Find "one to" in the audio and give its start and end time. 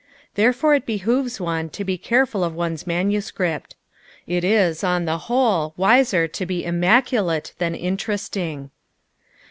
1.39-1.83